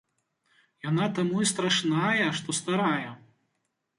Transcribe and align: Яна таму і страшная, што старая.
Яна 0.89 1.05
таму 1.19 1.35
і 1.43 1.49
страшная, 1.51 2.27
што 2.39 2.57
старая. 2.61 3.09